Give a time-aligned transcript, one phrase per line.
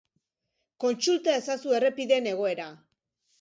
[0.83, 2.67] Kontsulta ezazu errepideen egoera.